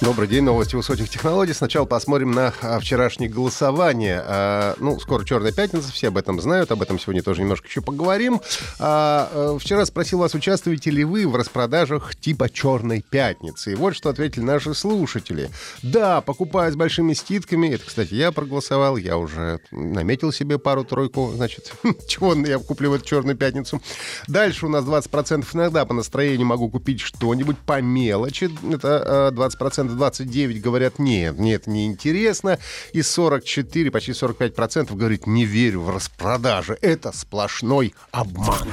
[0.00, 1.52] Добрый день, новости высоких технологий.
[1.52, 4.22] Сначала посмотрим на а, вчерашнее голосование.
[4.24, 7.82] А, ну, скоро Черная пятница, все об этом знают, об этом сегодня тоже немножко еще
[7.82, 8.40] поговорим.
[8.78, 13.72] А, а, вчера спросил вас, участвуете ли вы в распродажах типа Черной пятницы.
[13.72, 15.50] И вот что ответили наши слушатели.
[15.82, 17.68] Да, покупаю с большими скидками.
[17.68, 21.74] Это, кстати, я проголосовал, я уже наметил себе пару-тройку, значит,
[22.08, 23.82] чего я куплю в эту Черную пятницу.
[24.28, 28.48] Дальше у нас 20% иногда по настроению могу купить что-нибудь по мелочи.
[28.72, 32.58] Это 20% 29 говорят, нет, нет, не интересно.
[32.92, 36.78] И 44, почти 45 процентов говорит, не верю в распродажи.
[36.80, 38.68] Это сплошной обман.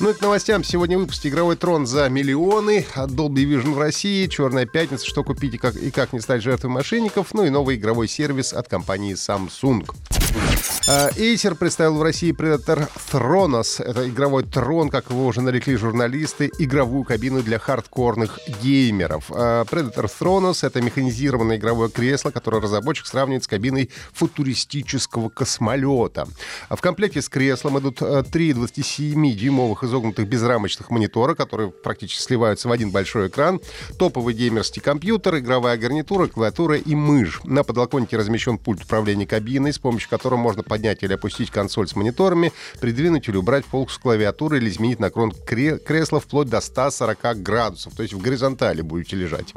[0.00, 0.64] Ну и к новостям.
[0.64, 2.84] Сегодня выпуск «Игровой трон» за миллионы.
[2.94, 4.26] От Dolby Vision в России.
[4.26, 5.06] «Черная пятница.
[5.06, 7.32] Что купить и как, и как не стать жертвой мошенников».
[7.32, 9.88] Ну и новый игровой сервис от компании Samsung.
[10.86, 13.82] А, Acer представил в России Predator Thronos.
[13.82, 19.30] Это игровой трон, как его уже нарекли журналисты, игровую кабину для хардкорных геймеров.
[19.30, 26.28] А, Predator Thronos— это механизированное игровое кресло, которое разработчик сравнивает с кабиной футуристического космолета.
[26.68, 32.90] В комплекте с креслом идут три 27-дюймовых изогнутых безрамочных монитора, которые практически сливаются в один
[32.90, 33.58] большой экран,
[33.98, 37.40] топовый геймерский компьютер, игровая гарнитура, клавиатура и мышь.
[37.44, 41.96] На подлокотнике размещен пульт управления кабиной, с помощью которого можно поднять или опустить консоль с
[41.96, 47.42] мониторами, придвинуть или убрать полку с клавиатуры или изменить наклон кре- кресла вплоть до 140
[47.42, 49.54] градусов, то есть в горизонтали будете лежать.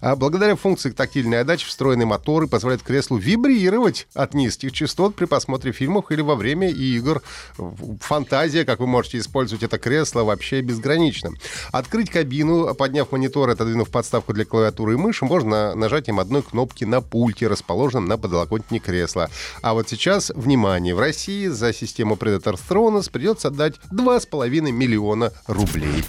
[0.00, 5.72] А благодаря функции тактильной отдачи встроенные моторы позволяют креслу вибрировать от низких частот при просмотре
[5.72, 7.22] фильмов или во время игр.
[8.00, 11.30] Фантазия, как вы можете использовать это кресло, вообще безгранична.
[11.72, 17.00] Открыть кабину, подняв монитор, отодвинув подставку для клавиатуры и мыши, можно нажатием одной кнопки на
[17.00, 19.30] пульте, расположенном на подлокотнике кресла.
[19.62, 26.04] А вот сейчас, внимание, в России за систему Predator Thrones придется отдать 2,5 миллиона рублей.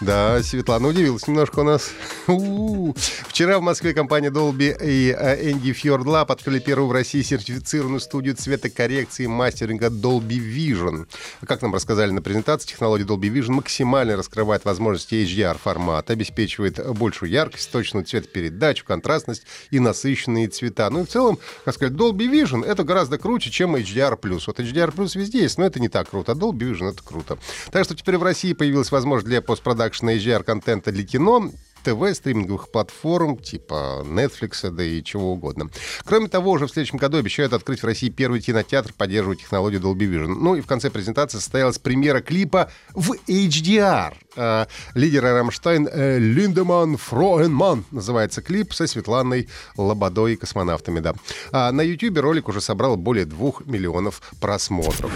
[0.00, 1.90] Да, Светлана удивилась немножко у нас.
[2.26, 8.34] Вчера в Москве компания Dolby и Энди Fjord Lab открыли первую в России сертифицированную студию
[8.34, 11.06] цветокоррекции и мастеринга Dolby Vision.
[11.46, 17.30] Как нам рассказали на презентации, технология Dolby Vision максимально раскрывает возможности HDR формата, обеспечивает большую
[17.30, 20.90] яркость, точную цветопередачу, контрастность и насыщенные цвета.
[20.90, 24.18] Ну и в целом, как сказать, Dolby Vision это гораздо круче, чем HDR+.
[24.20, 26.32] Вот HDR+, везде есть, но это не так круто.
[26.32, 27.38] А Dolby Vision это круто.
[27.70, 31.52] Так что теперь в России появилась возможность для постпродакшн HDR-контента для кино,
[31.86, 35.70] ТВ, стриминговых платформ типа Netflix, да и чего угодно.
[36.04, 40.10] Кроме того, уже в следующем году обещают открыть в России первый кинотеатр, поддерживая технологию Dolby
[40.10, 40.34] Vision.
[40.40, 44.14] Ну и в конце презентации состоялась премьера клипа в HDR.
[44.34, 51.14] Э, лидера Рамштайн э, Линдеман Фроенман называется клип со Светланой Лободой и космонавтами, да.
[51.52, 55.12] А на YouTube ролик уже собрал более двух миллионов просмотров.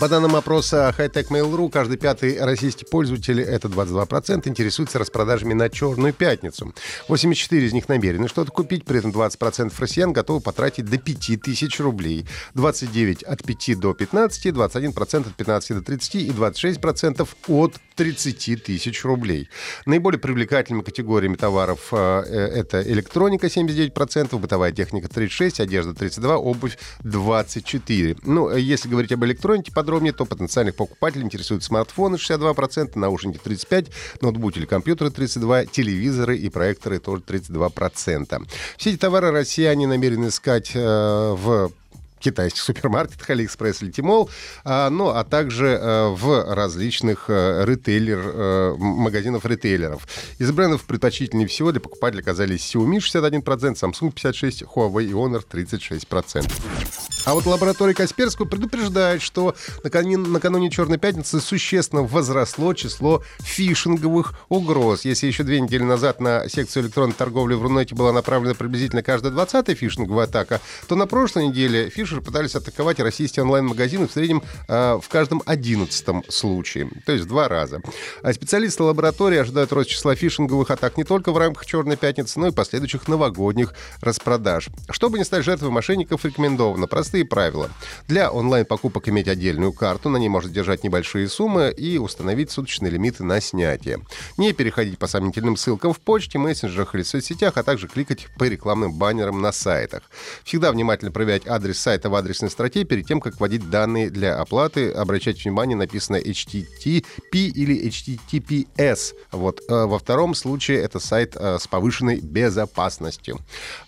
[0.00, 6.12] По данным опроса Hightech Mail.ru, каждый пятый российский пользователь, это 22%, интересуется распродажами на Черную
[6.12, 6.72] пятницу.
[7.08, 12.26] 84 из них намерены что-то купить, при этом 20% россиян готовы потратить до 5000 рублей.
[12.54, 19.04] 29 от 5 до 15, 21% от 15 до 30 и 26% от 30 тысяч
[19.04, 19.48] рублей.
[19.84, 28.20] Наиболее привлекательными категориями товаров э, это электроника 79%, бытовая техника 36%, одежда 32%, обувь 24%.
[28.22, 33.90] Ну, если говорить об электронике подробнее, то потенциальных покупателей интересуют смартфоны 62%, наушники 35%,
[34.20, 38.46] ноутбуки или компьютеры 32%, телевизоры и проекторы тоже 32%.
[38.76, 40.80] Все эти товары россияне намерены искать э,
[41.38, 41.72] в
[42.18, 44.28] китайских супермаркетах, Алиэкспресс или Tmall,
[44.64, 50.06] а, ну, а также а, в различных а, ритейлер, а, магазинов ритейлеров.
[50.38, 56.50] Из брендов предпочтительнее всего для покупателей оказались Xiaomi 61%, Samsung 56%, Huawei и Honor 36%.
[57.28, 59.54] А вот лаборатория Касперского предупреждает, что
[59.84, 65.04] накануне, Черной пятницы существенно возросло число фишинговых угроз.
[65.04, 69.30] Если еще две недели назад на секцию электронной торговли в Рунете была направлена приблизительно каждая
[69.30, 74.98] двадцатая фишинговая атака, то на прошлой неделе фишеры пытались атаковать российские онлайн-магазины в среднем э,
[74.98, 77.82] в каждом одиннадцатом случае, то есть в два раза.
[78.22, 82.46] А специалисты лаборатории ожидают рост числа фишинговых атак не только в рамках Черной пятницы, но
[82.46, 84.70] и последующих новогодних распродаж.
[84.88, 87.70] Чтобы не стать жертвой мошенников, рекомендовано простые Простые правила.
[88.06, 93.24] Для онлайн-покупок иметь отдельную карту, на ней можно держать небольшие суммы и установить суточные лимиты
[93.24, 94.00] на снятие.
[94.36, 98.92] Не переходить по сомнительным ссылкам в почте, мессенджерах или соцсетях, а также кликать по рекламным
[98.92, 100.02] баннерам на сайтах.
[100.44, 104.92] Всегда внимательно проверять адрес сайта в адресной строке перед тем, как вводить данные для оплаты.
[104.92, 109.14] Обращать внимание, написано HTTP или HTTPS.
[109.32, 109.60] Вот.
[109.68, 113.38] Э, во втором случае это сайт э, с повышенной безопасностью.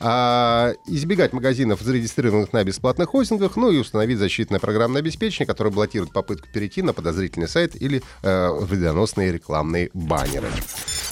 [0.01, 6.11] А, избегать магазинов, зарегистрированных на бесплатных хостингах, ну и установить защитное программное обеспечение, которое блокирует
[6.13, 10.49] попытку перейти на подозрительный сайт или э, вредоносные рекламные баннеры.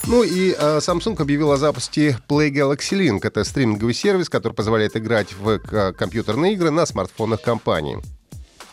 [0.07, 3.21] Ну и э, Samsung объявил о запуске Play Galaxy Link.
[3.25, 7.99] Это стриминговый сервис, который позволяет играть в э, компьютерные игры на смартфонах компании.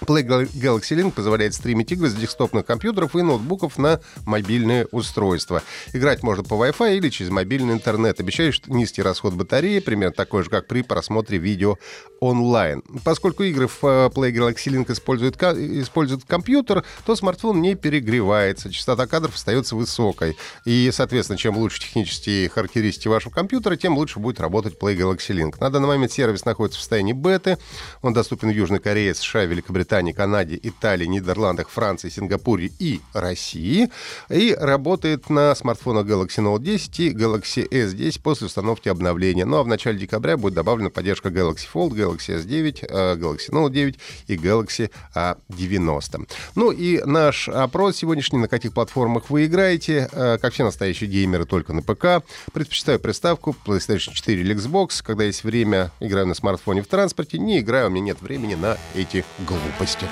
[0.05, 5.61] Play Galaxy Link позволяет стримить игры с десктопных компьютеров и ноутбуков на мобильные устройства.
[5.93, 8.19] Играть можно по Wi-Fi или через мобильный интернет.
[8.19, 11.77] Обещаю, что низкий расход батареи, примерно такой же, как при просмотре видео
[12.19, 12.83] онлайн.
[13.03, 19.07] Поскольку игры в э, Play Galaxy Link используют, используют компьютер, то смартфон не перегревается, частота
[19.07, 20.37] кадров остается высокой.
[20.65, 25.55] И, соответственно, чем лучше технические характеристики вашего компьютера, тем лучше будет работать Play Galaxy Link.
[25.59, 27.57] На данный момент сервис находится в состоянии беты.
[28.01, 33.89] Он доступен в Южной Корее, США, Великобритании, Великобритании, Канаде, Италии, Нидерландах, Франции, Сингапуре и России.
[34.29, 39.45] И работает на смартфонах Galaxy Note 10 и Galaxy S10 после установки обновления.
[39.45, 43.71] Ну а в начале декабря будет добавлена поддержка Galaxy Fold, Galaxy S9, э, Galaxy Note
[43.71, 46.27] 9 и Galaxy A90.
[46.55, 50.09] Ну и наш опрос сегодняшний, на каких платформах вы играете.
[50.11, 52.25] Э, как все настоящие геймеры, только на ПК.
[52.51, 55.01] Предпочитаю приставку PlayStation 4 или Xbox.
[55.03, 57.37] Когда есть время, играю на смартфоне в транспорте.
[57.37, 60.07] Не играю, у меня нет времени на эти глупости глупости.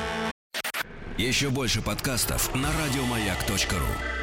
[1.18, 4.23] Еще больше подкастов на радиомаяк.ру